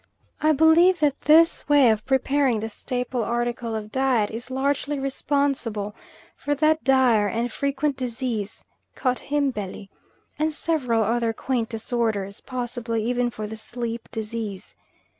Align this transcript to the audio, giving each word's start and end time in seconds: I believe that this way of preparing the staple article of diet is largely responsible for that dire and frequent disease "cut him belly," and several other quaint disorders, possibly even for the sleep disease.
I 0.41 0.51
believe 0.51 0.99
that 1.01 1.21
this 1.21 1.69
way 1.69 1.91
of 1.91 2.07
preparing 2.07 2.59
the 2.59 2.69
staple 2.69 3.23
article 3.23 3.75
of 3.75 3.91
diet 3.91 4.31
is 4.31 4.49
largely 4.49 4.97
responsible 4.97 5.93
for 6.35 6.55
that 6.55 6.83
dire 6.83 7.27
and 7.27 7.51
frequent 7.51 7.97
disease 7.97 8.65
"cut 8.95 9.19
him 9.19 9.51
belly," 9.51 9.91
and 10.39 10.51
several 10.55 11.03
other 11.03 11.33
quaint 11.33 11.69
disorders, 11.69 12.41
possibly 12.43 13.03
even 13.05 13.29
for 13.29 13.45
the 13.45 13.55
sleep 13.57 14.09
disease. 14.11 14.75